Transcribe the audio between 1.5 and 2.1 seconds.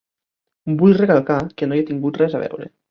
que no hi he